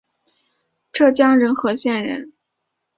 [0.91, 2.33] 浙江仁和县人。